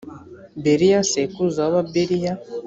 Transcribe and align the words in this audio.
beriya 0.63 0.99
sekuruza 1.11 1.61
w’ababeriya. 1.63 2.33